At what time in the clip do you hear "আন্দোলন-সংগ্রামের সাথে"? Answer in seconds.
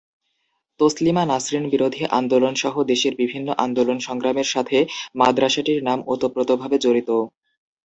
3.65-4.77